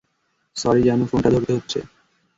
[0.55, 1.79] Sorry জানু, ফোনটা ধরতে হচ্ছে।